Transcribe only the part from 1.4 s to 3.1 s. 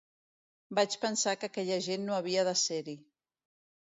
que aquella gent no havia de ser-hi.